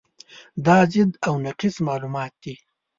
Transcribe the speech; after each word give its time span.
دا 0.65 0.77
ضد 0.91 1.11
او 1.27 1.33
نقیض 1.47 1.75
معلومات 1.87 2.33
دي. 2.43 2.55